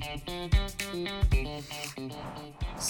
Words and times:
thank 0.00 0.54
you. 0.54 0.59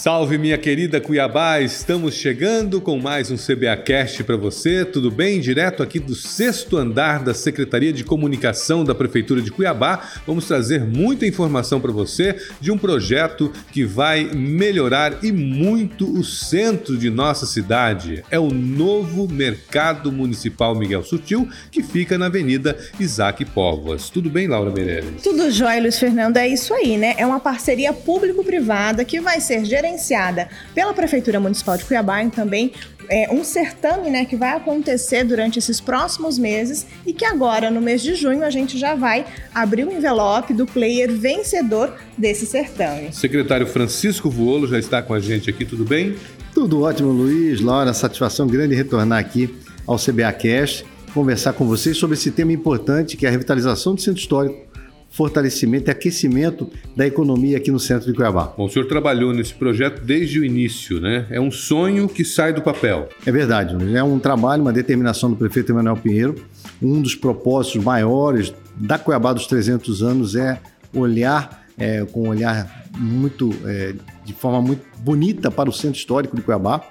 Salve 0.01 0.35
minha 0.39 0.57
querida 0.57 0.99
Cuiabá, 0.99 1.61
estamos 1.61 2.15
chegando 2.15 2.81
com 2.81 2.97
mais 2.97 3.29
um 3.29 3.35
CBA 3.35 3.77
Cast 3.85 4.23
para 4.23 4.35
você, 4.35 4.83
tudo 4.83 5.11
bem? 5.11 5.39
Direto 5.39 5.83
aqui 5.83 5.99
do 5.99 6.15
sexto 6.15 6.75
andar 6.75 7.23
da 7.23 7.35
Secretaria 7.35 7.93
de 7.93 8.03
Comunicação 8.03 8.83
da 8.83 8.95
Prefeitura 8.95 9.43
de 9.43 9.51
Cuiabá, 9.51 10.09
vamos 10.25 10.47
trazer 10.47 10.83
muita 10.83 11.27
informação 11.27 11.79
para 11.79 11.91
você 11.91 12.35
de 12.59 12.71
um 12.71 12.79
projeto 12.79 13.53
que 13.71 13.85
vai 13.85 14.23
melhorar 14.23 15.23
e 15.23 15.31
muito 15.31 16.11
o 16.11 16.23
centro 16.23 16.97
de 16.97 17.11
nossa 17.11 17.45
cidade. 17.45 18.23
É 18.31 18.39
o 18.39 18.49
novo 18.49 19.31
Mercado 19.31 20.11
Municipal 20.11 20.73
Miguel 20.73 21.03
Sutil, 21.03 21.47
que 21.69 21.83
fica 21.83 22.17
na 22.17 22.25
Avenida 22.25 22.75
Isaac 22.99 23.45
Povas. 23.45 24.09
Tudo 24.09 24.31
bem, 24.31 24.47
Laura 24.47 24.71
Meirelles? 24.71 25.21
Tudo 25.21 25.51
jóia, 25.51 25.79
Luiz 25.79 25.99
Fernando, 25.99 26.37
é 26.37 26.47
isso 26.47 26.73
aí, 26.73 26.97
né? 26.97 27.13
É 27.19 27.25
uma 27.25 27.39
parceria 27.39 27.93
público-privada 27.93 29.05
que 29.05 29.21
vai 29.21 29.39
ser 29.39 29.63
gerenciada 29.63 29.90
gerenciada 29.91 30.47
pela 30.73 30.93
Prefeitura 30.93 31.39
Municipal 31.39 31.77
de 31.77 31.85
Cuiabá 31.85 32.23
e 32.23 32.29
também 32.29 32.71
é, 33.09 33.29
um 33.31 33.43
certame 33.43 34.09
né, 34.09 34.25
que 34.25 34.35
vai 34.35 34.55
acontecer 34.55 35.23
durante 35.23 35.59
esses 35.59 35.81
próximos 35.81 36.37
meses 36.37 36.87
e 37.05 37.11
que 37.11 37.25
agora, 37.25 37.69
no 37.69 37.81
mês 37.81 38.01
de 38.01 38.15
junho, 38.15 38.43
a 38.43 38.49
gente 38.49 38.77
já 38.77 38.95
vai 38.95 39.25
abrir 39.53 39.85
o 39.85 39.91
envelope 39.91 40.53
do 40.53 40.65
player 40.65 41.11
vencedor 41.11 41.93
desse 42.17 42.45
certame. 42.45 43.13
Secretário 43.13 43.67
Francisco 43.67 44.29
Vuolo 44.29 44.67
já 44.67 44.79
está 44.79 45.01
com 45.01 45.13
a 45.13 45.19
gente 45.19 45.49
aqui, 45.49 45.65
tudo 45.65 45.83
bem? 45.83 46.15
Tudo 46.53 46.81
ótimo, 46.81 47.09
Luiz. 47.11 47.59
Laura, 47.59 47.93
satisfação 47.93 48.47
grande 48.47 48.75
retornar 48.75 49.19
aqui 49.19 49.53
ao 49.85 49.97
CBA 49.97 50.31
Cast, 50.33 50.85
conversar 51.13 51.53
com 51.53 51.65
vocês 51.65 51.97
sobre 51.97 52.15
esse 52.15 52.31
tema 52.31 52.53
importante 52.53 53.17
que 53.17 53.25
é 53.25 53.29
a 53.29 53.31
revitalização 53.31 53.95
do 53.95 54.01
centro 54.01 54.21
histórico 54.21 54.70
fortalecimento 55.11 55.89
e 55.89 55.91
aquecimento 55.91 56.69
da 56.95 57.05
economia 57.05 57.57
aqui 57.57 57.69
no 57.69 57.79
centro 57.79 58.07
de 58.07 58.13
Cuiabá. 58.15 58.53
Bom, 58.57 58.65
o 58.65 58.69
senhor 58.69 58.87
trabalhou 58.87 59.33
nesse 59.33 59.53
projeto 59.53 60.01
desde 60.01 60.39
o 60.39 60.45
início, 60.45 60.99
né? 60.99 61.27
É 61.29 61.39
um 61.39 61.51
sonho 61.51 62.07
que 62.07 62.23
sai 62.23 62.53
do 62.53 62.61
papel. 62.61 63.09
É 63.25 63.31
verdade, 63.31 63.75
é 63.95 64.03
um 64.03 64.17
trabalho, 64.17 64.61
uma 64.61 64.73
determinação 64.73 65.29
do 65.29 65.35
prefeito 65.35 65.71
Emanuel 65.71 65.97
Pinheiro. 65.97 66.35
Um 66.81 67.01
dos 67.01 67.13
propósitos 67.13 67.83
maiores 67.83 68.53
da 68.75 68.97
Cuiabá 68.97 69.33
dos 69.33 69.45
300 69.47 70.01
anos 70.01 70.35
é 70.35 70.59
olhar 70.93 71.61
é, 71.77 72.05
com 72.05 72.23
um 72.23 72.29
olhar 72.29 72.85
muito, 72.97 73.53
é, 73.65 73.93
de 74.23 74.33
forma 74.33 74.61
muito 74.61 74.83
bonita 74.99 75.51
para 75.51 75.69
o 75.69 75.73
centro 75.73 75.97
histórico 75.97 76.35
de 76.35 76.41
Cuiabá 76.41 76.81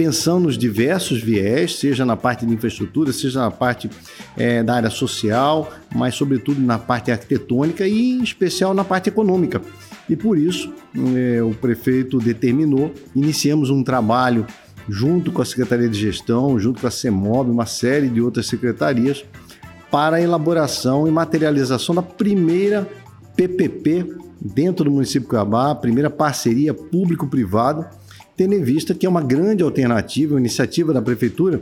pensando 0.00 0.44
nos 0.44 0.56
diversos 0.56 1.20
viés, 1.20 1.78
seja 1.78 2.06
na 2.06 2.16
parte 2.16 2.46
de 2.46 2.54
infraestrutura, 2.54 3.12
seja 3.12 3.38
na 3.38 3.50
parte 3.50 3.90
é, 4.34 4.62
da 4.62 4.76
área 4.76 4.88
social, 4.88 5.70
mas 5.94 6.14
sobretudo 6.14 6.58
na 6.58 6.78
parte 6.78 7.12
arquitetônica 7.12 7.86
e 7.86 8.12
em 8.12 8.22
especial 8.22 8.72
na 8.72 8.82
parte 8.82 9.10
econômica. 9.10 9.60
E 10.08 10.16
por 10.16 10.38
isso 10.38 10.72
é, 11.14 11.42
o 11.42 11.50
prefeito 11.50 12.16
determinou, 12.16 12.94
iniciamos 13.14 13.68
um 13.68 13.84
trabalho 13.84 14.46
junto 14.88 15.30
com 15.30 15.42
a 15.42 15.44
Secretaria 15.44 15.86
de 15.86 16.00
Gestão, 16.00 16.58
junto 16.58 16.80
com 16.80 16.86
a 16.86 16.90
CEMOB, 16.90 17.50
uma 17.50 17.66
série 17.66 18.08
de 18.08 18.22
outras 18.22 18.46
secretarias, 18.46 19.22
para 19.90 20.16
a 20.16 20.22
elaboração 20.22 21.06
e 21.06 21.10
materialização 21.10 21.94
da 21.94 22.00
primeira 22.00 22.88
PPP 23.36 24.14
dentro 24.40 24.86
do 24.86 24.92
município 24.92 25.20
de 25.20 25.28
Cuiabá, 25.28 25.72
a 25.72 25.74
primeira 25.74 26.08
parceria 26.08 26.72
público-privada 26.72 27.99
tendo 28.40 28.54
em 28.54 28.62
vista 28.62 28.94
que 28.94 29.04
é 29.04 29.08
uma 29.08 29.20
grande 29.20 29.62
alternativa, 29.62 30.32
uma 30.32 30.40
iniciativa 30.40 30.94
da 30.94 31.02
Prefeitura, 31.02 31.60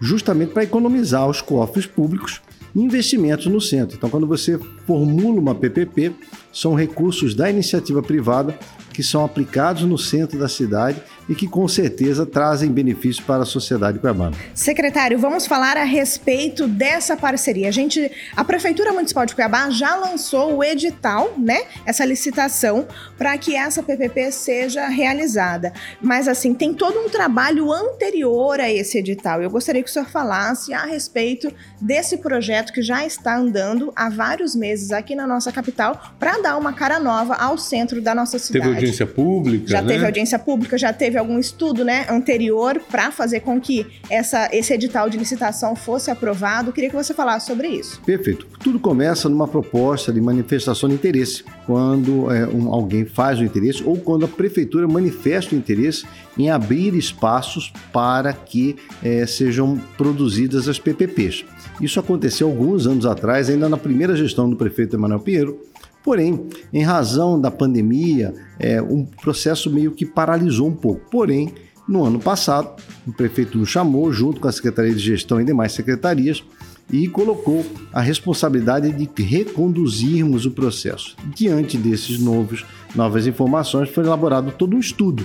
justamente 0.00 0.54
para 0.54 0.62
economizar 0.62 1.28
os 1.28 1.42
cofres 1.42 1.84
públicos 1.84 2.40
investimentos 2.74 3.44
no 3.44 3.60
centro. 3.60 3.94
Então, 3.94 4.08
quando 4.08 4.26
você 4.26 4.58
formula 4.86 5.38
uma 5.38 5.54
PPP, 5.54 6.12
são 6.50 6.74
recursos 6.74 7.34
da 7.34 7.50
iniciativa 7.50 8.02
privada 8.02 8.58
que 8.94 9.02
são 9.02 9.24
aplicados 9.24 9.82
no 9.82 9.98
centro 9.98 10.38
da 10.38 10.48
cidade 10.48 11.02
e 11.28 11.34
que 11.34 11.48
com 11.48 11.66
certeza 11.66 12.24
trazem 12.24 12.70
benefícios 12.70 13.24
para 13.24 13.42
a 13.42 13.46
sociedade 13.46 13.98
cuiabana. 13.98 14.36
Secretário, 14.54 15.18
vamos 15.18 15.46
falar 15.46 15.76
a 15.76 15.82
respeito 15.82 16.68
dessa 16.68 17.16
parceria. 17.16 17.68
A 17.68 17.72
gente, 17.72 18.10
a 18.36 18.44
Prefeitura 18.44 18.92
Municipal 18.92 19.26
de 19.26 19.34
Cuiabá 19.34 19.68
já 19.70 19.96
lançou 19.96 20.56
o 20.56 20.64
edital, 20.64 21.34
né? 21.36 21.64
Essa 21.84 22.04
licitação 22.04 22.86
para 23.18 23.36
que 23.36 23.56
essa 23.56 23.82
PPP 23.82 24.30
seja 24.30 24.86
realizada. 24.88 25.72
Mas 26.00 26.28
assim, 26.28 26.54
tem 26.54 26.72
todo 26.72 27.00
um 27.00 27.08
trabalho 27.08 27.72
anterior 27.72 28.60
a 28.60 28.70
esse 28.70 28.98
edital. 28.98 29.42
Eu 29.42 29.50
gostaria 29.50 29.82
que 29.82 29.90
o 29.90 29.92
senhor 29.92 30.06
falasse 30.06 30.72
a 30.72 30.84
respeito 30.84 31.52
desse 31.80 32.18
projeto 32.18 32.72
que 32.72 32.82
já 32.82 33.04
está 33.04 33.36
andando 33.36 33.92
há 33.96 34.08
vários 34.08 34.54
meses 34.54 34.92
aqui 34.92 35.16
na 35.16 35.26
nossa 35.26 35.50
capital 35.50 36.14
para 36.18 36.38
dar 36.38 36.56
uma 36.56 36.72
cara 36.72 37.00
nova 37.00 37.34
ao 37.34 37.58
centro 37.58 38.00
da 38.00 38.14
nossa 38.14 38.38
cidade. 38.38 38.83
Audiência 38.84 39.06
pública, 39.06 39.68
Já 39.68 39.82
né? 39.82 39.88
teve 39.88 40.06
audiência 40.06 40.38
pública, 40.38 40.78
já 40.78 40.92
teve 40.92 41.18
algum 41.18 41.38
estudo, 41.38 41.84
né, 41.84 42.06
anterior 42.08 42.80
para 42.90 43.10
fazer 43.10 43.40
com 43.40 43.60
que 43.60 43.86
essa, 44.10 44.48
esse 44.52 44.72
edital 44.72 45.08
de 45.08 45.16
licitação 45.16 45.74
fosse 45.74 46.10
aprovado. 46.10 46.72
Queria 46.72 46.90
que 46.90 46.96
você 46.96 47.14
falasse 47.14 47.46
sobre 47.46 47.68
isso. 47.68 48.00
Perfeito. 48.02 48.46
Tudo 48.62 48.78
começa 48.78 49.28
numa 49.28 49.48
proposta 49.48 50.12
de 50.12 50.20
manifestação 50.20 50.88
de 50.88 50.94
interesse, 50.94 51.44
quando 51.66 52.30
é, 52.30 52.46
um, 52.46 52.72
alguém 52.72 53.04
faz 53.04 53.38
o 53.38 53.44
interesse 53.44 53.82
ou 53.84 53.96
quando 53.96 54.24
a 54.24 54.28
prefeitura 54.28 54.86
manifesta 54.88 55.54
o 55.54 55.58
interesse 55.58 56.04
em 56.38 56.50
abrir 56.50 56.94
espaços 56.94 57.72
para 57.92 58.32
que 58.32 58.76
é, 59.02 59.26
sejam 59.26 59.80
produzidas 59.96 60.68
as 60.68 60.78
PPPs. 60.78 61.44
Isso 61.80 61.98
aconteceu 61.98 62.48
alguns 62.48 62.86
anos 62.86 63.04
atrás, 63.04 63.50
ainda 63.50 63.68
na 63.68 63.76
primeira 63.76 64.16
gestão 64.16 64.48
do 64.48 64.56
prefeito 64.56 64.94
Emanuel 64.96 65.20
Pinheiro. 65.20 65.60
Porém, 66.04 66.48
em 66.70 66.82
razão 66.82 67.40
da 67.40 67.50
pandemia, 67.50 68.34
é, 68.60 68.80
um 68.80 69.06
processo 69.06 69.70
meio 69.70 69.92
que 69.92 70.04
paralisou 70.04 70.68
um 70.68 70.74
pouco. 70.74 71.00
Porém, 71.10 71.52
no 71.88 72.04
ano 72.04 72.18
passado, 72.18 72.80
o 73.06 73.12
prefeito 73.12 73.56
nos 73.56 73.70
chamou, 73.70 74.12
junto 74.12 74.38
com 74.38 74.46
a 74.46 74.52
Secretaria 74.52 74.94
de 74.94 75.00
Gestão 75.00 75.40
e 75.40 75.44
demais 75.44 75.72
secretarias, 75.72 76.44
e 76.92 77.08
colocou 77.08 77.64
a 77.92 78.02
responsabilidade 78.02 78.92
de 78.92 79.22
reconduzirmos 79.22 80.44
o 80.44 80.50
processo. 80.50 81.16
Diante 81.34 81.78
desses 81.78 82.18
novos 82.18 82.64
novas 82.94 83.26
informações, 83.26 83.88
foi 83.88 84.04
elaborado 84.04 84.52
todo 84.52 84.76
um 84.76 84.78
estudo, 84.78 85.24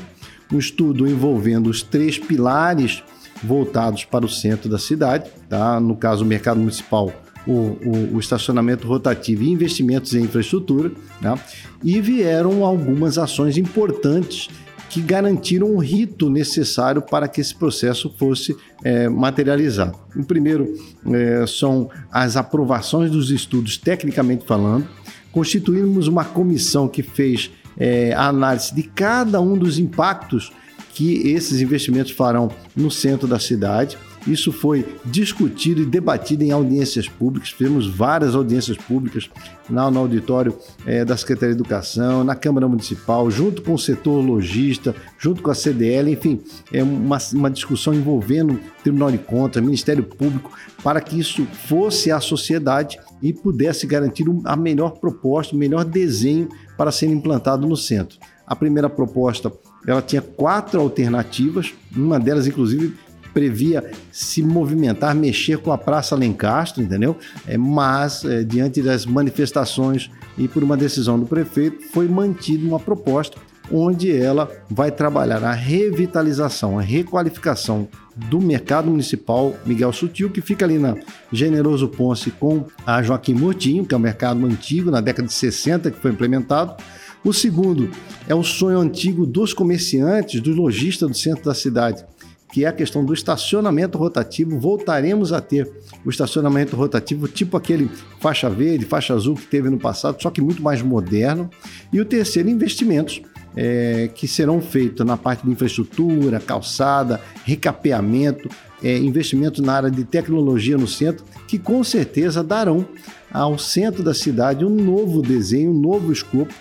um 0.51 0.57
estudo 0.57 1.07
envolvendo 1.07 1.69
os 1.69 1.83
três 1.83 2.17
pilares 2.17 3.03
voltados 3.43 4.05
para 4.05 4.25
o 4.25 4.29
centro 4.29 4.69
da 4.69 4.77
cidade, 4.77 5.29
tá? 5.47 5.79
no 5.79 5.95
caso, 5.95 6.23
o 6.23 6.27
mercado 6.27 6.59
municipal, 6.59 7.11
o, 7.47 7.51
o, 7.51 8.15
o 8.15 8.19
estacionamento 8.19 8.87
rotativo 8.87 9.43
e 9.43 9.49
investimentos 9.49 10.13
em 10.13 10.23
infraestrutura, 10.23 10.91
tá? 11.21 11.37
e 11.83 11.99
vieram 12.01 12.63
algumas 12.65 13.17
ações 13.17 13.57
importantes 13.57 14.49
que 14.89 15.01
garantiram 15.01 15.67
o 15.67 15.77
rito 15.77 16.29
necessário 16.29 17.01
para 17.01 17.27
que 17.27 17.39
esse 17.39 17.53
processo 17.53 18.13
fosse 18.17 18.57
é, 18.83 19.07
materializado. 19.07 19.97
O 20.15 20.23
primeiro 20.23 20.73
é, 21.13 21.45
são 21.45 21.89
as 22.11 22.35
aprovações 22.35 23.11
dos 23.11 23.29
estudos, 23.29 23.77
tecnicamente 23.77 24.45
falando. 24.45 24.87
Constituímos 25.31 26.07
uma 26.07 26.25
comissão 26.25 26.87
que 26.87 27.03
fez 27.03 27.51
é, 27.77 28.13
a 28.13 28.27
análise 28.27 28.73
de 28.73 28.81
cada 28.81 29.39
um 29.39 29.55
dos 29.55 29.77
impactos 29.77 30.51
que 30.91 31.29
esses 31.29 31.61
investimentos 31.61 32.11
farão 32.11 32.51
no 32.75 32.89
centro 32.89 33.27
da 33.27 33.39
cidade. 33.39 33.95
Isso 34.27 34.51
foi 34.51 34.85
discutido 35.05 35.81
e 35.81 35.85
debatido 35.85 36.43
em 36.43 36.51
audiências 36.51 37.07
públicas. 37.07 37.49
Fizemos 37.49 37.87
várias 37.87 38.35
audiências 38.35 38.77
públicas 38.77 39.29
na, 39.69 39.89
no 39.89 39.99
auditório 39.99 40.55
é, 40.85 41.05
da 41.05 41.15
Secretaria 41.15 41.55
de 41.55 41.61
Educação, 41.61 42.23
na 42.23 42.35
Câmara 42.35 42.67
Municipal, 42.67 43.29
junto 43.31 43.61
com 43.61 43.73
o 43.73 43.79
setor 43.79 44.19
logista, 44.19 44.95
junto 45.17 45.41
com 45.41 45.49
a 45.49 45.55
CDL, 45.55 46.11
enfim, 46.11 46.41
é 46.71 46.83
uma, 46.83 47.17
uma 47.33 47.49
discussão 47.49 47.93
envolvendo 47.93 48.53
o 48.53 48.59
Tribunal 48.83 49.11
de 49.11 49.17
Contas, 49.17 49.63
Ministério 49.63 50.03
Público, 50.03 50.51
para 50.83 50.99
que 51.01 51.19
isso 51.19 51.45
fosse 51.67 52.11
à 52.11 52.19
sociedade 52.19 52.99
e 53.21 53.33
pudesse 53.33 53.85
garantir 53.85 54.25
a 54.45 54.55
melhor 54.55 54.91
proposta, 54.99 55.55
o 55.55 55.59
melhor 55.59 55.83
desenho 55.85 56.49
para 56.77 56.91
ser 56.91 57.07
implantado 57.07 57.67
no 57.67 57.75
centro. 57.75 58.17
A 58.45 58.55
primeira 58.55 58.89
proposta 58.89 59.51
ela 59.85 60.01
tinha 60.01 60.21
quatro 60.21 60.79
alternativas, 60.79 61.73
uma 61.95 62.19
delas, 62.19 62.47
inclusive, 62.47 62.95
previa 63.39 63.89
se 64.11 64.43
movimentar, 64.43 65.15
mexer 65.15 65.59
com 65.59 65.71
a 65.71 65.77
Praça 65.77 66.13
Alencastro, 66.13 66.83
entendeu? 66.83 67.15
É, 67.47 67.57
mas, 67.57 68.25
é, 68.25 68.43
diante 68.43 68.81
das 68.81 69.05
manifestações 69.05 70.11
e 70.37 70.45
por 70.45 70.61
uma 70.61 70.75
decisão 70.75 71.17
do 71.17 71.25
prefeito, 71.25 71.81
foi 71.93 72.05
mantida 72.09 72.67
uma 72.67 72.79
proposta 72.79 73.37
onde 73.71 74.11
ela 74.11 74.51
vai 74.69 74.91
trabalhar 74.91 75.41
a 75.43 75.53
revitalização, 75.53 76.77
a 76.77 76.81
requalificação 76.81 77.87
do 78.13 78.41
mercado 78.41 78.89
municipal 78.89 79.55
Miguel 79.65 79.93
Sutil, 79.93 80.29
que 80.29 80.41
fica 80.41 80.65
ali 80.65 80.77
na 80.77 80.97
Generoso 81.31 81.87
Ponce 81.87 82.31
com 82.31 82.65
a 82.85 83.01
Joaquim 83.01 83.35
Motinho, 83.35 83.85
que 83.85 83.93
é 83.93 83.97
um 83.97 84.01
mercado 84.01 84.45
antigo, 84.45 84.91
na 84.91 84.99
década 84.99 85.27
de 85.27 85.33
60 85.33 85.91
que 85.91 85.99
foi 85.99 86.11
implementado. 86.11 86.75
O 87.23 87.33
segundo 87.33 87.89
é 88.27 88.35
o 88.35 88.43
sonho 88.43 88.79
antigo 88.79 89.25
dos 89.25 89.53
comerciantes, 89.53 90.41
dos 90.41 90.55
lojistas 90.55 91.09
do 91.09 91.15
centro 91.15 91.45
da 91.45 91.53
cidade, 91.53 92.03
que 92.51 92.65
é 92.65 92.67
a 92.67 92.73
questão 92.73 93.05
do 93.05 93.13
estacionamento 93.13 93.97
rotativo. 93.97 94.59
Voltaremos 94.59 95.31
a 95.31 95.39
ter 95.39 95.71
o 96.03 96.09
estacionamento 96.09 96.75
rotativo, 96.75 97.27
tipo 97.27 97.55
aquele 97.55 97.89
faixa 98.19 98.49
verde, 98.49 98.85
faixa 98.85 99.13
azul 99.13 99.35
que 99.35 99.45
teve 99.45 99.69
no 99.69 99.77
passado, 99.77 100.21
só 100.21 100.29
que 100.29 100.41
muito 100.41 100.61
mais 100.61 100.81
moderno. 100.81 101.49
E 101.93 101.99
o 102.01 102.05
terceiro, 102.05 102.49
investimentos. 102.49 103.21
É, 103.55 104.07
que 104.13 104.27
serão 104.27 104.61
feitos 104.61 105.03
na 105.03 105.17
parte 105.17 105.43
de 105.43 105.51
infraestrutura, 105.51 106.39
calçada, 106.39 107.19
recapeamento, 107.43 108.47
é, 108.81 108.95
investimento 108.95 109.59
na 109.59 109.73
área 109.73 109.91
de 109.91 110.03
tecnologia 110.03 110.77
no 110.77 110.87
centro, 110.87 111.25
que 111.47 111.57
com 111.57 111.83
certeza 111.83 112.43
darão 112.43 112.85
ao 113.31 113.57
centro 113.57 114.03
da 114.03 114.13
cidade 114.13 114.63
um 114.63 114.69
novo 114.69 115.23
desenho, 115.23 115.71
um 115.71 115.79
novo 115.79 116.13
escopo, 116.13 116.53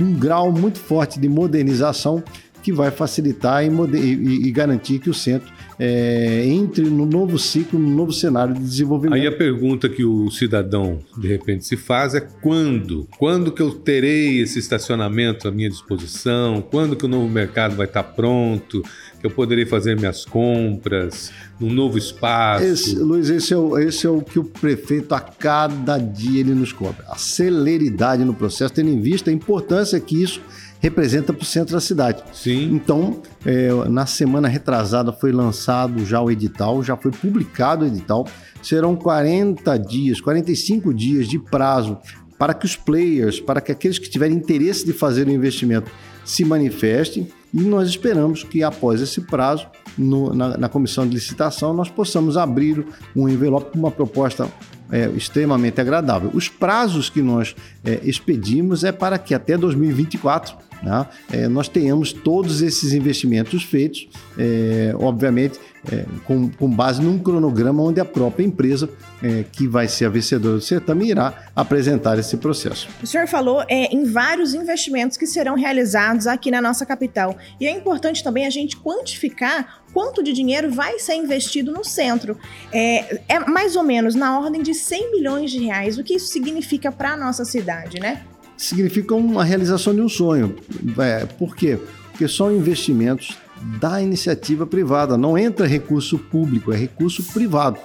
um 0.00 0.14
grau 0.14 0.50
muito 0.50 0.78
forte 0.78 1.20
de 1.20 1.28
modernização 1.28 2.24
que 2.60 2.72
vai 2.72 2.90
facilitar 2.90 3.64
e, 3.64 3.68
e, 3.68 4.48
e 4.48 4.50
garantir 4.50 4.98
que 4.98 5.10
o 5.10 5.14
centro 5.14 5.52
é, 5.82 6.44
entre 6.46 6.84
no 6.90 7.06
novo 7.06 7.38
ciclo, 7.38 7.78
no 7.78 7.88
novo 7.88 8.12
cenário 8.12 8.52
de 8.52 8.60
desenvolvimento. 8.60 9.18
Aí 9.18 9.26
a 9.26 9.32
pergunta 9.32 9.88
que 9.88 10.04
o 10.04 10.30
cidadão 10.30 10.98
de 11.16 11.26
repente 11.26 11.64
se 11.64 11.74
faz 11.74 12.14
é 12.14 12.20
quando? 12.20 13.08
Quando 13.18 13.50
que 13.50 13.62
eu 13.62 13.72
terei 13.72 14.42
esse 14.42 14.58
estacionamento 14.58 15.48
à 15.48 15.50
minha 15.50 15.70
disposição? 15.70 16.60
Quando 16.60 16.94
que 16.94 17.06
o 17.06 17.08
novo 17.08 17.26
mercado 17.28 17.76
vai 17.76 17.86
estar 17.86 18.02
pronto? 18.02 18.82
Que 19.20 19.26
eu 19.26 19.30
poderei 19.30 19.64
fazer 19.64 19.96
minhas 19.96 20.26
compras 20.26 21.32
num 21.58 21.72
novo 21.72 21.96
espaço? 21.96 22.64
Esse, 22.64 22.96
Luiz, 22.96 23.30
esse 23.30 23.54
é, 23.54 23.56
o, 23.56 23.78
esse 23.78 24.06
é 24.06 24.10
o 24.10 24.20
que 24.20 24.38
o 24.38 24.44
prefeito 24.44 25.14
a 25.14 25.20
cada 25.20 25.96
dia 25.96 26.40
ele 26.40 26.54
nos 26.54 26.72
cobra. 26.72 27.04
A 27.08 27.16
celeridade 27.16 28.22
no 28.22 28.34
processo, 28.34 28.74
tendo 28.74 28.90
em 28.90 29.00
vista 29.00 29.30
a 29.30 29.32
importância 29.32 29.98
que 29.98 30.22
isso 30.22 30.42
representa 30.80 31.32
para 31.32 31.42
o 31.42 31.46
centro 31.46 31.74
da 31.74 31.80
cidade. 31.80 32.22
Sim. 32.32 32.72
Então, 32.72 33.20
é, 33.44 33.70
na 33.88 34.06
semana 34.06 34.48
retrasada 34.48 35.12
foi 35.12 35.30
lançado 35.30 36.04
já 36.04 36.20
o 36.20 36.30
edital, 36.30 36.82
já 36.82 36.96
foi 36.96 37.12
publicado 37.12 37.84
o 37.84 37.88
edital. 37.88 38.26
Serão 38.62 38.96
40 38.96 39.78
dias, 39.78 40.20
45 40.20 40.92
dias 40.92 41.28
de 41.28 41.38
prazo 41.38 41.98
para 42.38 42.54
que 42.54 42.64
os 42.64 42.74
players, 42.74 43.38
para 43.38 43.60
que 43.60 43.70
aqueles 43.70 43.98
que 43.98 44.08
tiverem 44.08 44.36
interesse 44.36 44.84
de 44.86 44.94
fazer 44.94 45.28
o 45.28 45.30
investimento 45.30 45.90
se 46.24 46.42
manifestem 46.42 47.28
e 47.52 47.60
nós 47.60 47.88
esperamos 47.88 48.42
que 48.44 48.62
após 48.62 49.00
esse 49.00 49.20
prazo, 49.20 49.66
no, 49.98 50.32
na, 50.32 50.56
na, 50.56 50.68
comissão 50.68 51.06
de 51.06 51.14
licitação, 51.14 51.74
nós 51.74 51.90
possamos 51.90 52.36
abrir 52.36 52.86
um 53.14 53.28
envelope 53.28 53.72
com 53.72 53.78
uma 53.78 53.90
proposta 53.90 54.48
é, 54.90 55.08
extremamente 55.10 55.80
agradável. 55.80 56.30
Os 56.32 56.48
prazos 56.48 57.10
que 57.10 57.20
nós 57.20 57.54
é, 57.84 58.00
expedimos 58.04 58.84
é 58.84 58.92
para 58.92 59.18
que 59.18 59.34
até 59.34 59.58
2024 59.58 60.56
né, 60.82 61.06
é, 61.32 61.48
nós 61.48 61.68
tenhamos 61.68 62.12
todos 62.12 62.62
esses 62.62 62.92
investimentos 62.92 63.62
feitos, 63.62 64.08
é, 64.38 64.94
obviamente, 64.98 65.58
é, 65.90 66.04
com, 66.24 66.50
com, 66.50 66.68
base 66.68 67.00
num 67.00 67.18
cronograma 67.18 67.82
onde 67.82 68.00
a 68.00 68.04
própria 68.04 68.44
empresa, 68.44 68.88
é, 69.22 69.44
que 69.50 69.66
vai 69.66 69.88
ser 69.88 70.04
a 70.06 70.08
vencedora 70.08 70.56
do 70.56 70.60
certame, 70.60 71.08
irá 71.08 71.44
apresentar 71.56 72.18
esse 72.18 72.36
processo. 72.36 72.88
O 73.02 73.06
senhor 73.06 73.26
falou 73.26 73.62
é, 73.62 73.86
em 73.94 74.04
vários 74.04 74.52
investimentos 74.52 75.16
que 75.16 75.26
serão 75.26 75.54
realizados 75.54 76.26
aqui 76.26 76.50
na 76.50 76.60
nossa 76.60 76.84
capital. 76.84 77.36
E 77.58 77.66
é 77.66 77.70
importante 77.70 78.22
também 78.22 78.46
a 78.46 78.50
gente 78.50 78.76
quantificar 78.76 79.82
quanto 79.92 80.22
de 80.22 80.32
dinheiro 80.32 80.70
vai 80.70 80.98
ser 80.98 81.14
investido 81.14 81.72
no 81.72 81.84
centro. 81.84 82.38
É, 82.72 83.20
é 83.28 83.38
mais 83.40 83.74
ou 83.74 83.82
menos 83.82 84.14
na 84.14 84.38
ordem 84.38 84.62
de 84.62 84.74
100 84.74 85.12
milhões 85.12 85.50
de 85.50 85.64
reais. 85.64 85.98
O 85.98 86.04
que 86.04 86.14
isso 86.14 86.26
significa 86.26 86.92
para 86.92 87.12
a 87.12 87.16
nossa 87.16 87.44
cidade, 87.44 87.98
né? 87.98 88.22
Significa 88.60 89.14
uma 89.14 89.42
realização 89.42 89.94
de 89.94 90.02
um 90.02 90.08
sonho. 90.08 90.54
É, 90.98 91.24
por 91.24 91.56
quê? 91.56 91.78
Porque 92.10 92.28
são 92.28 92.54
investimentos 92.54 93.38
da 93.80 94.02
iniciativa 94.02 94.66
privada, 94.66 95.16
não 95.16 95.36
entra 95.38 95.66
recurso 95.66 96.18
público, 96.18 96.70
é 96.70 96.76
recurso 96.76 97.22
privado. 97.32 97.78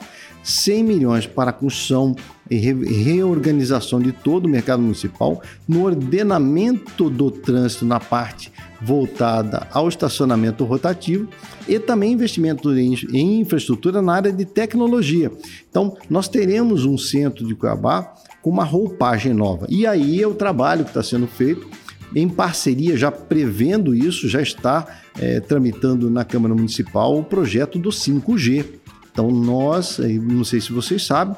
100 0.43 0.83
milhões 0.83 1.25
para 1.25 1.49
a 1.51 1.53
construção 1.53 2.13
e 2.49 2.57
reorganização 2.57 3.99
de 3.99 4.11
todo 4.11 4.45
o 4.45 4.49
mercado 4.49 4.81
municipal, 4.81 5.41
no 5.67 5.83
ordenamento 5.83 7.09
do 7.09 7.31
trânsito 7.31 7.85
na 7.85 7.99
parte 7.99 8.51
voltada 8.79 9.67
ao 9.71 9.87
estacionamento 9.89 10.63
rotativo 10.63 11.27
e 11.67 11.79
também 11.79 12.13
investimento 12.13 12.71
em, 12.77 12.95
infraestrutura 13.41 14.01
na 14.01 14.13
área 14.13 14.31
de 14.31 14.45
tecnologia. 14.45 15.31
Então, 15.69 15.97
nós 16.09 16.27
teremos 16.27 16.85
um 16.85 16.97
centro 16.97 17.47
de 17.47 17.55
Cuiabá 17.55 18.13
com 18.41 18.51
uma 18.51 18.63
roupagem 18.63 19.33
nova. 19.33 19.65
E 19.69 19.87
aí 19.87 20.21
é 20.21 20.27
o 20.27 20.35
trabalho 20.35 20.83
que 20.83 20.91
está 20.91 21.01
sendo 21.01 21.25
feito 21.25 21.67
em 22.15 22.29
parceria, 22.29 22.95
já 22.95 23.11
prevendo 23.11 23.95
isso, 23.95 24.29
já 24.29 24.41
está 24.41 24.85
é, 25.19 25.39
tramitando 25.39 26.09
na 26.09 26.23
Câmara 26.23 26.53
Municipal 26.53 27.17
o 27.17 27.23
projeto 27.23 27.79
do 27.79 27.89
5G. 27.89 28.65
Então, 29.11 29.31
nós, 29.31 29.99
não 30.21 30.43
sei 30.43 30.61
se 30.61 30.71
vocês 30.71 31.03
sabem, 31.03 31.35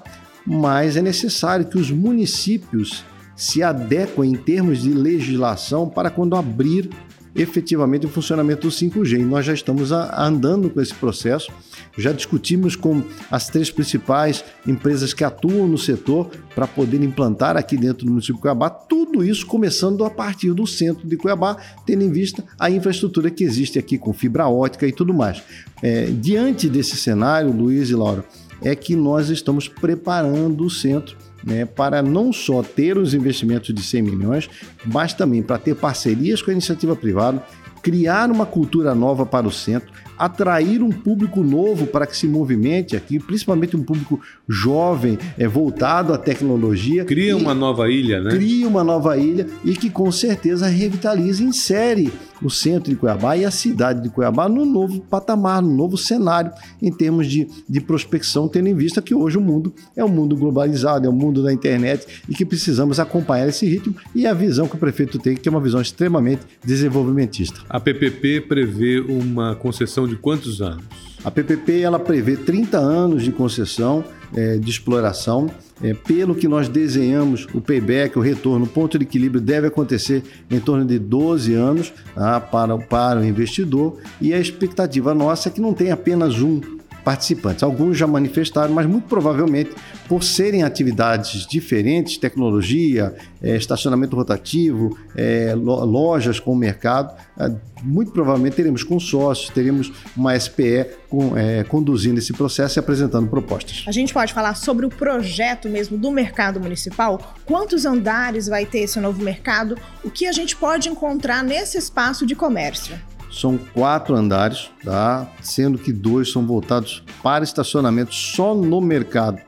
mas 0.48 0.96
é 0.96 1.02
necessário 1.02 1.66
que 1.66 1.78
os 1.78 1.92
municípios 1.92 3.04
se 3.36 3.62
adequem 3.62 4.32
em 4.32 4.36
termos 4.36 4.82
de 4.82 4.94
legislação 4.94 5.90
para 5.90 6.10
quando 6.10 6.38
abrir 6.38 6.90
efetivamente 7.36 8.06
o 8.06 8.10
funcionamento 8.10 8.62
do 8.62 8.74
5G. 8.74 9.20
E 9.20 9.24
nós 9.24 9.46
já 9.46 9.54
estamos 9.54 9.92
andando 9.92 10.70
com 10.70 10.82
esse 10.82 10.94
processo, 10.94 11.52
já 11.98 12.12
discutimos 12.12 12.76
com 12.76 13.04
as 13.30 13.48
três 13.48 13.70
principais 13.70 14.44
empresas 14.66 15.14
que 15.14 15.24
atuam 15.24 15.68
no 15.68 15.78
setor 15.78 16.32
para 16.56 16.66
poder 16.66 17.04
implantar 17.04 17.58
aqui 17.58 17.78
dentro 17.78 18.06
do 18.06 18.12
município 18.12 18.36
de 18.36 18.42
Cuiabá, 18.42 18.70
tudo 18.70 19.24
isso 19.24 19.46
começando 19.46 20.04
a 20.04 20.10
partir 20.10 20.54
do 20.54 20.66
centro 20.66 21.08
de 21.08 21.18
Cuiabá, 21.18 21.58
tendo 21.86 22.04
em 22.04 22.10
vista 22.10 22.44
a 22.58 22.72
infraestrutura 22.72 23.30
que 23.30 23.44
existe 23.44 23.78
aqui 23.78 23.98
com 23.98 24.14
fibra 24.14 24.48
ótica 24.48 24.88
e 24.88 24.94
tudo 24.94 25.14
mais. 25.14 25.44
É, 25.84 26.06
diante 26.06 26.68
desse 26.70 26.96
cenário, 26.96 27.52
Luiz 27.52 27.90
e 27.90 27.96
Laura, 27.96 28.26
é 28.62 28.76
que 28.76 28.96
nós 28.96 29.30
estamos 29.30 29.68
preparando 29.68 30.66
o 30.66 30.70
centro 30.70 31.16
né, 31.44 31.66
para 31.66 32.02
não 32.02 32.34
só 32.34 32.62
ter 32.62 32.98
os 32.98 33.14
investimentos 33.14 33.74
de 33.74 33.82
100 33.82 34.02
milhões, 34.02 34.50
mas 34.86 35.14
também 35.14 35.42
para 35.42 35.58
ter 35.58 35.76
parcerias 35.76 36.42
com 36.42 36.50
a 36.50 36.54
iniciativa 36.54 36.96
privada, 36.96 37.44
criar 37.82 38.30
uma 38.30 38.46
cultura 38.46 38.94
nova 38.94 39.26
para 39.26 39.48
o 39.48 39.52
centro, 39.52 39.94
atrair 40.18 40.82
um 40.82 40.92
público 40.92 41.42
novo 41.42 41.88
para 41.88 42.08
que 42.08 42.18
se 42.18 42.28
movimente 42.28 42.96
aqui, 42.96 43.20
principalmente 43.20 43.78
um 43.78 43.84
público 43.84 44.20
jovem, 44.48 45.18
é, 45.38 45.48
voltado 45.48 46.14
à 46.14 46.18
tecnologia. 46.18 47.06
Cria 47.06 47.38
uma 47.38 47.54
nova 47.54 47.90
ilha, 47.90 48.20
né? 48.20 48.32
Cria 48.32 48.68
uma 48.68 48.84
nova 48.84 49.18
ilha 49.18 49.48
e 49.64 49.74
que 49.74 49.90
com 49.90 50.12
certeza 50.12 50.68
revitaliza, 50.68 51.44
insere 51.44 52.12
o 52.42 52.50
centro 52.50 52.90
de 52.92 52.96
Cuiabá 52.96 53.38
e 53.38 53.46
a 53.46 53.52
cidade 53.52 54.02
de 54.02 54.10
Cuiabá 54.10 54.48
no 54.48 54.66
novo 54.66 55.00
patamar, 55.02 55.62
no 55.62 55.74
novo 55.74 55.98
cenário 55.98 56.52
em 56.82 56.92
termos 56.92 57.28
de, 57.28 57.48
de 57.68 57.82
prospecção, 57.82 58.48
tendo 58.48 58.68
em 58.68 58.76
vista 58.76 59.02
que 59.02 59.14
hoje 59.14 59.38
o 59.38 59.42
mundo 59.42 59.74
é 59.96 60.04
um 60.04 60.10
mundo 60.10 60.36
globalizado, 60.36 61.08
é 61.08 61.10
um 61.10 61.14
mundo 61.14 61.44
da 61.44 61.52
internet 61.52 62.24
e 62.28 62.34
que 62.34 62.46
precisamos 62.46 63.00
acompanhar 63.00 63.48
esse 63.48 63.66
ritmo 63.66 63.96
e 64.14 64.26
a 64.26 64.34
visão 64.34 64.68
que 64.68 64.76
o 64.76 64.80
prefeito 64.80 65.20
tem, 65.20 65.36
que 65.36 65.48
é 65.48 65.52
uma 65.52 65.62
visão 65.62 65.82
extremamente 65.82 66.42
desenvolvimentista. 66.64 67.60
A 67.70 67.80
PPP 67.80 68.42
prevê 68.42 69.00
uma 69.00 69.56
concessão 69.56 70.08
de 70.08 70.16
quantos 70.16 70.62
anos? 70.62 70.86
A 71.28 71.32
PPP 71.32 71.82
ela 71.82 72.00
prevê 72.00 72.38
30 72.38 72.78
anos 72.78 73.22
de 73.22 73.34
concessão 73.34 74.02
é, 74.34 74.58
de 74.58 74.70
exploração. 74.70 75.52
É, 75.84 75.94
pelo 75.94 76.34
que 76.34 76.48
nós 76.48 76.70
desenhamos, 76.70 77.46
o 77.54 77.60
payback, 77.60 78.18
o 78.18 78.22
retorno, 78.22 78.64
o 78.64 78.68
ponto 78.68 78.98
de 78.98 79.04
equilíbrio 79.04 79.42
deve 79.42 79.68
acontecer 79.68 80.24
em 80.50 80.58
torno 80.58 80.86
de 80.86 80.98
12 80.98 81.54
anos 81.54 81.94
tá, 82.16 82.40
para, 82.40 82.78
para 82.78 83.20
o 83.20 83.26
investidor. 83.26 83.98
E 84.22 84.34
a 84.34 84.40
expectativa 84.40 85.14
nossa 85.14 85.50
é 85.50 85.52
que 85.52 85.60
não 85.60 85.74
tenha 85.74 85.96
apenas 85.96 86.42
um 86.42 86.62
participantes. 87.08 87.64
Alguns 87.64 87.98
já 87.98 88.06
manifestaram, 88.06 88.74
mas 88.74 88.86
muito 88.86 89.08
provavelmente, 89.08 89.72
por 90.10 90.22
serem 90.22 90.64
atividades 90.64 91.48
diferentes, 91.48 92.18
tecnologia, 92.18 93.16
é, 93.42 93.56
estacionamento 93.56 94.14
rotativo, 94.14 94.98
é, 95.16 95.54
lojas 95.56 96.38
com 96.38 96.52
o 96.52 96.56
mercado, 96.56 97.16
é, 97.40 97.50
muito 97.82 98.12
provavelmente 98.12 98.58
teremos 98.58 98.84
consórcios, 98.84 99.50
teremos 99.52 99.90
uma 100.18 100.38
SPE 100.38 100.86
com, 101.08 101.32
conduzindo 101.70 102.18
esse 102.18 102.34
processo 102.34 102.78
e 102.78 102.82
apresentando 102.82 103.30
propostas. 103.30 103.86
A 103.88 103.92
gente 103.94 104.14
pode 104.14 104.34
falar 104.34 104.56
sobre 104.56 104.86
o 104.86 104.90
projeto 104.90 105.70
mesmo 105.70 105.98
do 105.98 106.12
mercado 106.12 106.60
municipal? 106.60 107.38
Quantos 107.46 107.86
andares 107.86 108.48
vai 108.48 108.66
ter 108.66 108.80
esse 108.80 109.00
novo 109.00 109.24
mercado? 109.24 109.78
O 110.04 110.10
que 110.10 110.26
a 110.26 110.34
gente 110.34 110.58
pode 110.58 110.90
encontrar 110.90 111.42
nesse 111.42 111.78
espaço 111.78 112.26
de 112.26 112.36
comércio? 112.36 112.98
São 113.32 113.58
quatro 113.58 114.16
andares, 114.16 114.70
tá? 114.84 115.28
sendo 115.42 115.78
que 115.78 115.92
dois 115.92 116.32
são 116.32 116.46
voltados 116.46 117.04
para 117.22 117.44
estacionamento 117.44 118.14
só 118.14 118.56
no 118.56 118.80
mercado. 118.82 119.42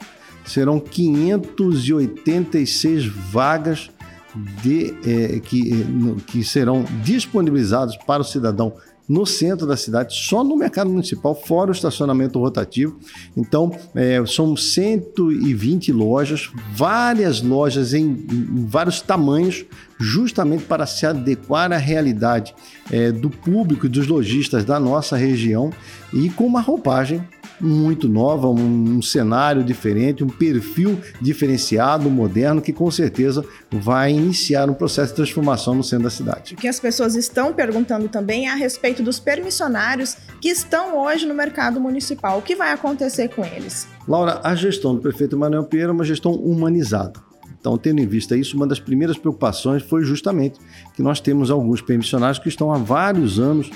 Serão 0.45 0.79
586 0.79 3.05
vagas 3.05 3.89
de, 4.61 4.93
é, 5.05 5.39
que, 5.39 5.85
que 6.27 6.43
serão 6.43 6.85
disponibilizadas 7.03 7.97
para 7.97 8.21
o 8.21 8.25
cidadão 8.25 8.73
no 9.09 9.25
centro 9.25 9.65
da 9.65 9.75
cidade, 9.75 10.13
só 10.13 10.43
no 10.43 10.55
mercado 10.55 10.87
municipal, 10.91 11.33
fora 11.33 11.71
o 11.71 11.73
estacionamento 11.73 12.37
rotativo. 12.37 12.99
Então, 13.35 13.75
é, 13.95 14.23
são 14.27 14.55
120 14.55 15.91
lojas, 15.91 16.51
várias 16.71 17.41
lojas 17.41 17.95
em, 17.95 18.05
em 18.05 18.67
vários 18.67 19.01
tamanhos, 19.01 19.65
justamente 19.99 20.63
para 20.63 20.85
se 20.85 21.07
adequar 21.07 21.73
à 21.73 21.77
realidade 21.77 22.53
é, 22.91 23.11
do 23.11 23.31
público 23.31 23.87
e 23.87 23.89
dos 23.89 24.05
lojistas 24.05 24.63
da 24.63 24.79
nossa 24.79 25.17
região 25.17 25.71
e 26.13 26.29
com 26.29 26.45
uma 26.45 26.61
roupagem 26.61 27.21
muito 27.59 28.07
nova, 28.07 28.47
um, 28.47 28.97
um, 28.97 29.01
cenário 29.01 29.63
diferente, 29.63 30.23
um 30.23 30.29
perfil 30.29 30.99
diferenciado, 31.21 32.09
moderno, 32.09 32.61
que 32.61 32.73
com 32.73 32.89
certeza 32.89 33.43
vai 33.71 34.11
iniciar 34.11 34.69
um 34.69 34.73
processo 34.73 35.09
de 35.09 35.15
transformação 35.15 35.75
no 35.75 35.83
centro 35.83 36.05
da 36.05 36.09
cidade. 36.09 36.53
O 36.53 36.57
que 36.57 36.67
as 36.67 36.79
pessoas 36.79 37.15
estão 37.15 37.53
perguntando 37.53 38.07
também 38.07 38.47
é 38.47 38.51
a 38.51 38.55
respeito 38.55 39.03
dos 39.03 39.19
permissionários 39.19 40.17
que 40.41 40.49
estão 40.49 40.97
hoje 40.97 41.25
no 41.25 41.33
mercado 41.33 41.79
municipal. 41.79 42.39
O 42.39 42.41
que 42.41 42.55
vai 42.55 42.71
acontecer 42.71 43.29
com 43.29 43.43
eles? 43.45 43.87
Laura, 44.07 44.39
a 44.43 44.55
gestão 44.55 44.95
do 44.95 45.01
prefeito 45.01 45.37
Manuel 45.37 45.63
Pinheiro 45.63 45.91
é 45.91 45.93
uma 45.93 46.05
gestão 46.05 46.31
humanizada. 46.31 47.29
Então, 47.59 47.77
tendo 47.77 47.99
em 47.99 48.07
vista 48.07 48.37
isso, 48.37 48.55
uma 48.55 48.65
das 48.65 48.79
primeiras 48.79 49.17
preocupações 49.17 49.83
foi 49.83 50.03
justamente 50.03 50.57
que 50.95 51.03
nós 51.03 51.19
temos 51.19 51.51
alguns 51.51 51.81
permissionários 51.81 52.39
que 52.39 52.47
estão 52.47 52.71
há 52.71 52.77
vários 52.77 53.37
anos 53.37 53.69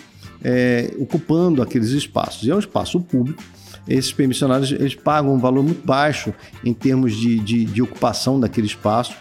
é, 0.43 0.93
ocupando 0.97 1.61
aqueles 1.61 1.89
espaços. 1.89 2.43
E 2.43 2.51
é 2.51 2.55
um 2.55 2.59
espaço 2.59 2.99
público. 3.01 3.43
Esses 3.87 4.11
permissionários 4.11 4.71
eles 4.71 4.95
pagam 4.95 5.33
um 5.33 5.39
valor 5.39 5.63
muito 5.63 5.85
baixo 5.85 6.33
em 6.63 6.73
termos 6.73 7.15
de, 7.15 7.39
de, 7.39 7.65
de 7.65 7.81
ocupação 7.81 8.39
daquele 8.39 8.67
espaço 8.67 9.13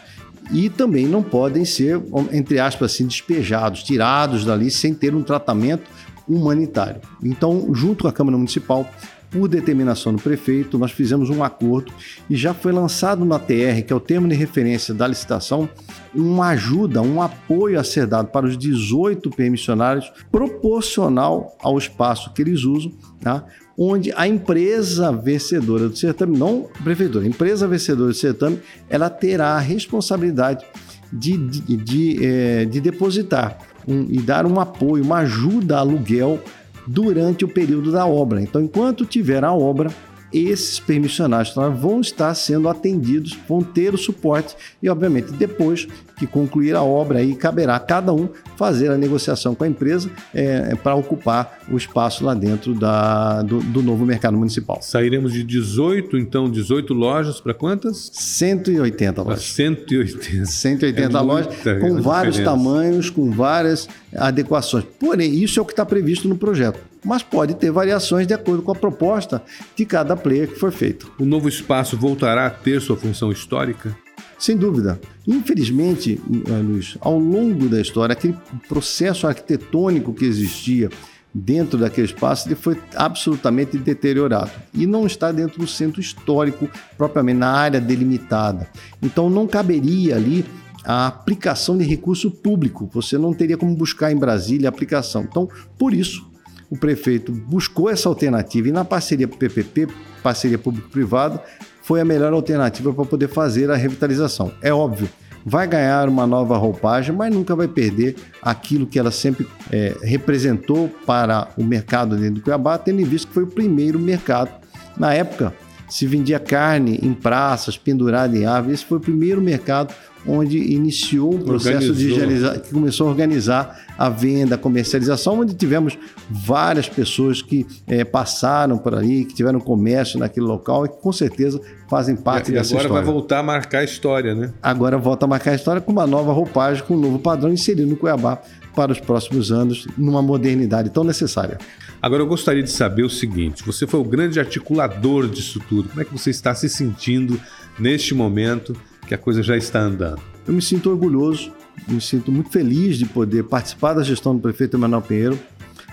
e 0.51 0.69
também 0.69 1.07
não 1.07 1.23
podem 1.23 1.65
ser, 1.65 2.01
entre 2.33 2.59
aspas, 2.59 2.93
assim, 2.93 3.07
despejados, 3.07 3.83
tirados 3.83 4.45
dali 4.45 4.71
sem 4.71 4.93
ter 4.93 5.15
um 5.15 5.23
tratamento 5.23 5.89
humanitário. 6.29 7.01
Então, 7.23 7.75
junto 7.75 8.03
com 8.03 8.09
a 8.09 8.13
Câmara 8.13 8.37
Municipal, 8.37 8.89
por 9.33 9.49
determinação 9.49 10.15
do 10.15 10.23
prefeito, 10.23 10.79
nós 10.79 10.93
fizemos 10.93 11.31
um 11.31 11.43
acordo 11.43 11.91
e 12.29 12.37
já 12.37 12.53
foi 12.53 12.71
lançado 12.71 13.25
na 13.25 13.39
TR, 13.39 13.83
que 13.87 13.93
é 13.93 13.97
o 13.97 14.01
termo 14.01 14.29
de 14.29 14.35
referência 14.35 14.93
da 14.93 15.09
licitação, 15.09 15.69
uma 16.15 16.49
ajuda, 16.49 17.01
um 17.01 17.23
apoio 17.23 17.81
a 17.81 17.85
ser 17.85 18.07
dado 18.07 18.29
para 18.29 18.45
os 18.45 18.59
18 18.59 19.31
permissionários, 19.31 20.13
proporcional 20.31 21.57
ao 21.61 21.79
espaço 21.79 22.31
que 22.35 22.43
eles 22.43 22.65
usam, 22.65 22.93
tá? 23.23 23.47
Onde 23.77 24.13
a 24.15 24.27
empresa 24.27 25.13
vencedora 25.13 25.89
do 25.89 25.97
certame, 25.97 26.37
não 26.37 26.69
a 26.79 26.83
prefeitura, 26.83 27.25
a 27.25 27.29
empresa 27.29 27.67
vencedora 27.67 28.09
do 28.09 28.15
certame, 28.15 28.59
ela 28.89 29.09
terá 29.09 29.55
a 29.55 29.59
responsabilidade 29.59 30.65
de, 31.13 31.37
de, 31.37 31.77
de, 31.77 32.27
é, 32.27 32.65
de 32.65 32.81
depositar 32.81 33.59
um, 33.87 34.07
e 34.09 34.19
dar 34.19 34.47
um 34.47 34.59
apoio, 34.61 35.05
uma 35.05 35.19
ajuda 35.19 35.77
a 35.77 35.81
aluguel 35.81 36.41
durante 36.87 37.45
o 37.45 37.49
período 37.49 37.93
da 37.93 38.07
obra. 38.07 38.41
Então, 38.41 38.63
enquanto 38.63 39.05
tiver 39.05 39.45
a 39.45 39.53
obra, 39.53 39.91
esses 40.33 40.81
permissionários 40.81 41.55
vão 41.79 42.01
estar 42.01 42.35
sendo 42.35 42.69
atendidos, 42.69 43.37
vão 43.49 43.63
ter 43.63 43.95
o 43.95 43.99
suporte 43.99 44.55
e, 44.83 44.89
obviamente, 44.89 45.33
depois 45.33 45.87
que 46.17 46.27
concluir 46.27 46.77
a 46.77 46.83
obra, 46.83 47.19
aí 47.19 47.35
caberá 47.35 47.77
a 47.77 47.81
cada 47.81 48.13
um 48.13 48.29
fazer 48.57 48.91
a 48.91 48.97
negociação 48.97 49.55
com 49.55 49.65
a 49.65 49.69
empresa 49.69 50.09
é, 50.33 50.69
é 50.71 50.75
para 50.77 50.95
ocupar 50.95 51.61
o 51.69 51.77
espaço 51.77 52.25
lá 52.25 52.33
dentro 52.33 52.75
da, 52.75 53.43
do, 53.43 53.61
do, 53.61 53.83
novo 53.83 54.07
mercado 54.07 54.37
municipal. 54.37 54.81
Sairemos 54.81 55.33
de 55.33 55.43
18, 55.43 56.17
então, 56.17 56.49
18 56.49 56.95
lojas 56.95 57.41
para 57.41 57.53
quantas? 57.53 58.11
180 58.13 59.23
lojas. 59.23 59.45
180. 59.45 60.47
180 60.47 61.19
é 61.19 61.21
lojas, 61.21 61.55
com 61.81 62.01
vários 62.01 62.37
diferença. 62.37 62.57
tamanhos, 62.57 63.11
com 63.11 63.31
várias 63.31 63.89
adequações. 64.15 64.85
Porém, 65.01 65.35
isso 65.43 65.59
é 65.59 65.63
o 65.63 65.67
que 65.67 65.73
está 65.73 65.85
previsto 65.85 66.29
no 66.29 66.37
projeto 66.37 66.92
mas 67.05 67.23
pode 67.23 67.55
ter 67.55 67.71
variações 67.71 68.27
de 68.27 68.35
acordo 68.35 68.63
com 68.63 68.73
a 68.73 68.77
proposta 68.77 69.43
de 69.77 69.85
cada 69.85 70.17
player 70.17 70.49
que 70.49 70.59
for 70.59 70.73
feito. 70.73 71.13
O 71.19 71.25
novo 71.25 71.49
espaço 71.49 71.97
voltará 71.97 72.47
a 72.47 72.51
ter 72.51 72.81
sua 72.81 72.97
função 72.97 73.33
histórica? 73.33 73.97
Sem 74.39 74.57
dúvida. 74.57 75.01
Infelizmente, 75.27 76.21
eh, 76.49 76.51
Luiz, 76.51 76.97
ao 77.01 77.19
longo 77.19 77.69
da 77.69 77.81
história, 77.81 78.13
aquele 78.13 78.37
processo 78.69 79.27
arquitetônico 79.27 80.13
que 80.13 80.25
existia 80.25 80.91
dentro 81.35 81.79
daquele 81.79 82.07
espaço 82.07 82.47
ele 82.47 82.55
foi 82.55 82.79
absolutamente 82.95 83.79
deteriorado 83.79 84.51
e 84.75 84.87
não 84.87 85.07
está 85.07 85.33
dentro 85.33 85.59
do 85.59 85.67
centro 85.67 86.01
histórico 86.01 86.69
propriamente 86.99 87.39
na 87.39 87.51
área 87.51 87.81
delimitada. 87.81 88.69
Então 89.01 89.31
não 89.31 89.47
caberia 89.47 90.17
ali 90.17 90.45
a 90.85 91.07
aplicação 91.07 91.79
de 91.79 91.85
recurso 91.85 92.31
público. 92.31 92.91
Você 92.93 93.17
não 93.17 93.33
teria 93.33 93.57
como 93.57 93.75
buscar 93.75 94.13
em 94.13 94.17
Brasília 94.17 94.69
a 94.69 94.71
aplicação. 94.71 95.23
Então, 95.23 95.49
por 95.79 95.95
isso, 95.95 96.32
o 96.73 96.77
prefeito 96.79 97.31
buscou 97.31 97.91
essa 97.91 98.09
alternativa 98.09 98.67
e 98.67 98.73
na 98.73 98.83
parceria 98.83 99.29
PPP, 99.29 99.89
parceria 100.23 100.57
público-privada, 100.57 101.39
foi 101.83 102.01
a 102.01 102.05
melhor 102.05 102.33
alternativa 102.33 102.95
para 102.95 103.05
poder 103.05 103.29
fazer 103.29 103.71
a 103.71 103.77
revitalização. 103.77 104.51
É 104.63 104.73
óbvio, 104.73 105.07
vai 105.45 105.67
ganhar 105.67 106.09
uma 106.09 106.27
nova 106.27 106.57
roupagem, 106.57 107.15
mas 107.15 107.31
nunca 107.31 107.55
vai 107.55 107.69
perder 107.69 108.17
aquilo 108.41 108.87
que 108.87 108.99
ela 108.99 109.11
sempre 109.11 109.47
é, 109.71 109.95
representou 110.03 110.89
para 111.05 111.51
o 111.59 111.63
mercado 111.63 112.17
dentro 112.17 112.37
do 112.37 112.41
Cuiabá, 112.41 112.79
tendo 112.79 113.03
em 113.03 113.05
vista 113.05 113.29
que 113.29 113.35
foi 113.35 113.43
o 113.43 113.49
primeiro 113.49 113.99
mercado. 113.99 114.51
Na 114.97 115.13
época, 115.13 115.53
se 115.91 116.07
vendia 116.07 116.41
carne 116.41 116.99
em 117.03 117.13
praças, 117.13 117.77
pendurada 117.77 118.35
em 118.35 118.47
árvores. 118.47 118.81
Esse 118.81 118.89
foi 118.89 118.97
o 118.97 119.01
primeiro 119.01 119.43
mercado 119.43 119.93
onde 120.27 120.59
iniciou 120.59 121.35
um 121.35 121.41
processo 121.41 121.91
Organizou. 121.91 122.53
de 122.53 122.61
que 122.61 122.71
começou 122.71 123.09
a 123.09 123.11
organizar 123.11 123.85
a 123.99 124.09
venda, 124.09 124.55
a 124.55 124.59
comercialização, 124.59 125.41
onde 125.41 125.55
tivemos 125.55 125.99
várias 126.31 126.89
pessoas 126.89 127.43
que 127.43 127.67
é, 127.87 128.05
passaram 128.05 128.79
por 128.79 128.95
ali, 128.95 129.25
que 129.25 129.35
tiveram 129.35 129.61
comércio 129.61 130.19
naquele 130.19 130.47
local 130.47 130.87
e 130.87 130.89
que 130.89 130.97
com 130.97 131.13
certeza 131.13 131.61
fazem 131.89 132.17
parte 132.17 132.51
e, 132.51 132.55
dessa 132.55 132.71
agora 132.71 132.85
história. 132.85 132.87
Agora 132.87 133.05
vai 133.05 133.13
voltar 133.13 133.39
a 133.39 133.43
marcar 133.43 133.79
a 133.79 133.85
história, 133.85 134.35
né? 134.35 134.53
Agora 134.63 134.97
volta 134.97 135.27
a 135.27 135.29
marcar 135.29 135.53
a 135.53 135.55
história 135.55 135.81
com 135.81 135.93
uma 135.93 136.07
nova 136.07 136.33
roupagem, 136.33 136.85
com 136.85 136.95
um 136.95 137.01
novo 137.01 137.19
padrão 137.19 137.53
inserido 137.53 137.89
no 137.89 137.97
Cuiabá 137.97 138.41
para 138.75 138.93
os 138.93 139.01
próximos 139.01 139.53
anos, 139.53 139.87
numa 139.99 140.23
modernidade 140.23 140.91
tão 140.91 141.05
necessária. 141.05 141.59
Agora 142.01 142.23
eu 142.23 142.27
gostaria 142.27 142.63
de 142.63 142.71
saber 142.71 143.03
o 143.03 143.11
seguinte: 143.11 143.63
você 143.65 143.87
foi 143.87 144.01
o 144.01 144.05
grande 144.05 144.41
articulador 144.41 145.29
disso 145.29 145.61
tudo. 145.69 145.89
Como 145.91 146.01
é 146.01 146.05
que 146.05 146.13
você 146.13 146.31
está 146.31 146.55
se 146.55 146.69
sentindo 146.69 147.41
neste 147.79 148.15
momento? 148.15 148.75
Que 149.13 149.15
a 149.15 149.19
coisa 149.19 149.43
já 149.43 149.57
está 149.57 149.81
andando? 149.81 150.21
Eu 150.47 150.55
me 150.55 150.63
sinto 150.63 150.89
orgulhoso, 150.89 151.53
me 151.87 152.01
sinto 152.01 152.33
muito 152.33 152.51
feliz 152.51 152.97
de 152.97 153.05
poder 153.05 153.45
participar 153.45 153.93
da 153.93 154.03
gestão 154.03 154.35
do 154.35 154.41
prefeito 154.41 154.77
Emanuel 154.77 155.03
Pinheiro, 155.03 155.39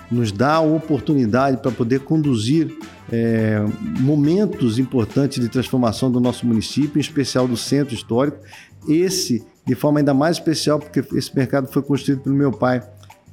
nos 0.10 0.32
dá 0.32 0.54
a 0.54 0.62
oportunidade 0.62 1.58
para 1.58 1.70
poder 1.70 2.00
conduzir 2.00 2.76
é, 3.12 3.64
momentos 4.00 4.80
importantes 4.80 5.40
de 5.40 5.50
transformação 5.50 6.10
do 6.10 6.20
nosso 6.20 6.48
município, 6.48 6.98
em 6.98 7.02
especial 7.02 7.48
do 7.48 7.58
centro 7.58 7.94
histórico. 7.94 8.38
Esse, 8.88 9.46
de 9.68 9.76
forma 9.76 10.00
ainda 10.00 10.14
mais 10.14 10.38
especial, 10.38 10.80
porque 10.80 11.04
esse 11.14 11.36
mercado 11.36 11.68
foi 11.68 11.82
construído 11.82 12.22
pelo 12.22 12.36
meu 12.36 12.52
pai 12.52 12.82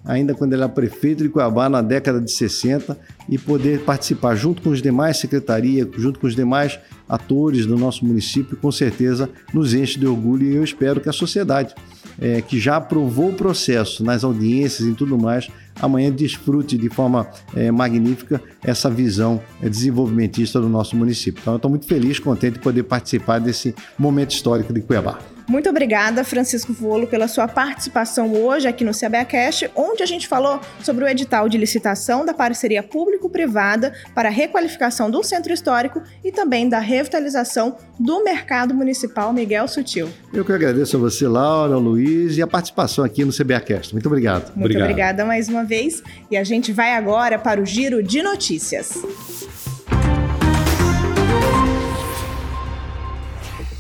ainda 0.06 0.34
quando 0.34 0.52
ele 0.52 0.62
era 0.62 0.70
prefeito 0.70 1.22
de 1.24 1.28
Cuiabá 1.28 1.68
na 1.68 1.82
década 1.82 2.20
de 2.20 2.30
60 2.30 2.96
e 3.28 3.36
poder 3.36 3.80
participar 3.80 4.36
junto 4.36 4.62
com 4.62 4.70
os 4.70 4.80
demais 4.80 5.16
secretarias, 5.16 5.88
junto 5.96 6.20
com 6.20 6.28
os 6.28 6.36
demais 6.36 6.78
atores 7.08 7.66
do 7.66 7.76
nosso 7.76 8.04
município, 8.04 8.56
com 8.56 8.70
certeza 8.72 9.28
nos 9.52 9.74
enche 9.74 9.98
de 9.98 10.06
orgulho 10.06 10.46
e 10.46 10.56
eu 10.56 10.64
espero 10.64 11.00
que 11.00 11.08
a 11.08 11.12
sociedade, 11.12 11.74
é, 12.20 12.40
que 12.40 12.58
já 12.58 12.76
aprovou 12.76 13.30
o 13.30 13.34
processo 13.34 14.02
nas 14.02 14.24
audiências 14.24 14.88
e 14.88 14.92
tudo 14.92 15.18
mais, 15.18 15.48
amanhã 15.80 16.10
desfrute 16.10 16.76
de 16.76 16.88
forma 16.88 17.28
é, 17.54 17.70
magnífica 17.70 18.42
essa 18.64 18.90
visão 18.90 19.40
é, 19.62 19.68
desenvolvimentista 19.68 20.60
do 20.60 20.68
nosso 20.68 20.96
município. 20.96 21.40
Então, 21.40 21.54
eu 21.54 21.56
estou 21.58 21.70
muito 21.70 21.86
feliz, 21.86 22.18
contente 22.18 22.54
de 22.54 22.60
poder 22.60 22.84
participar 22.84 23.38
desse 23.38 23.74
momento 23.98 24.30
histórico 24.30 24.72
de 24.72 24.80
Cuiabá. 24.80 25.35
Muito 25.48 25.70
obrigada, 25.70 26.24
Francisco 26.24 26.72
Volo, 26.72 27.06
pela 27.06 27.28
sua 27.28 27.46
participação 27.46 28.32
hoje 28.34 28.66
aqui 28.66 28.84
no 28.84 28.90
CBAcast, 28.90 29.70
onde 29.76 30.02
a 30.02 30.06
gente 30.06 30.26
falou 30.26 30.60
sobre 30.82 31.04
o 31.04 31.08
edital 31.08 31.48
de 31.48 31.56
licitação 31.56 32.24
da 32.24 32.34
parceria 32.34 32.82
público-privada 32.82 33.92
para 34.12 34.28
a 34.28 34.32
requalificação 34.32 35.08
do 35.08 35.22
centro 35.22 35.52
histórico 35.52 36.02
e 36.24 36.32
também 36.32 36.68
da 36.68 36.80
revitalização 36.80 37.76
do 37.98 38.24
mercado 38.24 38.74
municipal 38.74 39.32
Miguel 39.32 39.68
Sutil. 39.68 40.08
Eu 40.32 40.44
que 40.44 40.52
agradeço 40.52 40.96
a 40.96 41.00
você, 41.00 41.28
Laura, 41.28 41.76
Luiz, 41.76 42.36
e 42.36 42.42
a 42.42 42.46
participação 42.46 43.04
aqui 43.04 43.24
no 43.24 43.32
CBAcast. 43.32 43.92
Muito 43.92 44.06
obrigado. 44.06 44.46
Muito 44.48 44.64
obrigado. 44.64 44.82
obrigada 44.82 45.24
mais 45.24 45.48
uma 45.48 45.64
vez. 45.64 46.02
E 46.28 46.36
a 46.36 46.42
gente 46.42 46.72
vai 46.72 46.92
agora 46.94 47.38
para 47.38 47.60
o 47.60 47.64
giro 47.64 48.02
de 48.02 48.20
notícias. 48.20 49.55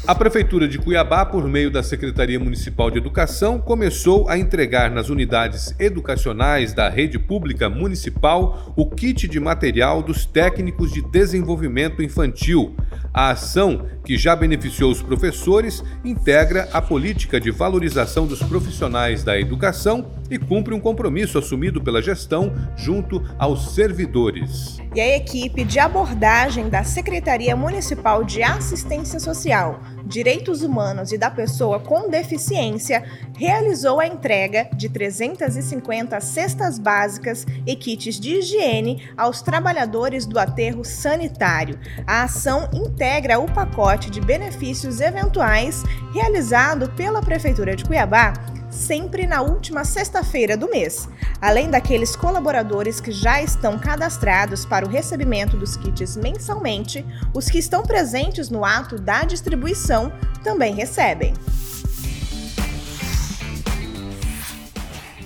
A 0.06 0.14
Prefeitura 0.14 0.68
de 0.68 0.78
Cuiabá, 0.78 1.26
por 1.26 1.48
meio 1.48 1.68
da 1.68 1.82
Secretaria 1.82 2.38
Municipal 2.38 2.92
de 2.92 2.98
Educação, 2.98 3.58
começou 3.58 4.28
a 4.28 4.38
entregar 4.38 4.88
nas 4.88 5.08
unidades 5.08 5.74
educacionais 5.80 6.72
da 6.72 6.88
rede 6.88 7.18
pública 7.18 7.68
municipal 7.68 8.72
o 8.76 8.88
kit 8.88 9.26
de 9.26 9.40
material 9.40 10.04
dos 10.04 10.24
técnicos 10.24 10.92
de 10.92 11.02
desenvolvimento 11.02 12.04
infantil. 12.04 12.76
A 13.12 13.30
ação, 13.30 13.84
que 14.04 14.16
já 14.16 14.36
beneficiou 14.36 14.92
os 14.92 15.02
professores, 15.02 15.82
integra 16.04 16.68
a 16.72 16.80
política 16.80 17.40
de 17.40 17.50
valorização 17.50 18.28
dos 18.28 18.38
profissionais 18.44 19.24
da 19.24 19.40
educação 19.40 20.06
e 20.30 20.38
cumpre 20.38 20.74
um 20.74 20.80
compromisso 20.80 21.38
assumido 21.38 21.82
pela 21.82 22.02
gestão 22.02 22.52
junto 22.76 23.22
aos 23.38 23.74
servidores. 23.74 24.78
E 24.94 25.00
a 25.00 25.16
equipe 25.16 25.64
de 25.64 25.78
abordagem 25.78 26.68
da 26.68 26.82
Secretaria 26.84 27.54
Municipal 27.54 28.24
de 28.24 28.42
Assistência 28.42 29.20
Social, 29.20 29.80
Direitos 30.06 30.62
Humanos 30.62 31.12
e 31.12 31.18
da 31.18 31.30
Pessoa 31.30 31.80
com 31.80 32.08
Deficiência 32.08 33.04
realizou 33.36 34.00
a 34.00 34.06
entrega 34.06 34.68
de 34.74 34.88
350 34.88 36.20
cestas 36.20 36.78
básicas 36.78 37.44
e 37.66 37.74
kits 37.74 38.18
de 38.18 38.36
higiene 38.36 39.08
aos 39.16 39.42
trabalhadores 39.42 40.24
do 40.24 40.38
aterro 40.38 40.84
sanitário. 40.84 41.78
A 42.06 42.22
ação 42.22 42.68
integra 42.72 43.38
o 43.38 43.46
pacote 43.46 44.10
de 44.10 44.20
benefícios 44.20 45.00
eventuais 45.00 45.82
realizado 46.14 46.88
pela 46.92 47.20
Prefeitura 47.20 47.74
de 47.74 47.84
Cuiabá 47.84 48.32
sempre 48.76 49.26
na 49.26 49.40
última 49.40 49.84
sexta-feira 49.84 50.56
do 50.56 50.68
mês, 50.68 51.08
além 51.40 51.70
daqueles 51.70 52.14
colaboradores 52.14 53.00
que 53.00 53.10
já 53.10 53.42
estão 53.42 53.78
cadastrados 53.78 54.64
para 54.64 54.86
o 54.86 54.88
recebimento 54.88 55.56
dos 55.56 55.76
kits 55.76 56.16
mensalmente, 56.16 57.04
os 57.34 57.48
que 57.48 57.58
estão 57.58 57.82
presentes 57.82 58.50
no 58.50 58.64
ato 58.64 58.98
da 58.98 59.24
distribuição 59.24 60.12
também 60.44 60.74
recebem. 60.74 61.34